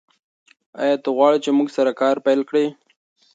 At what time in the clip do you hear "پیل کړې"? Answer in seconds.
2.25-2.65